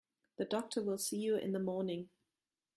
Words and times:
The 0.37 0.45
doctor 0.45 0.81
will 0.81 0.97
see 0.97 1.19
you 1.19 1.35
in 1.35 1.51
the 1.51 1.59
morning. 1.59 2.09